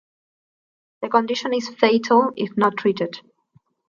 [1.03, 3.19] The condition is fatal if not treated.